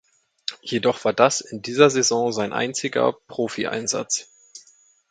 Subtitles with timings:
[0.63, 4.31] Jedoch war das in dieser Saison sein einziger Profieinsatz.